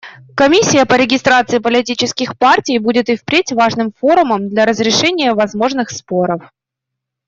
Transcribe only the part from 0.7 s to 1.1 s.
по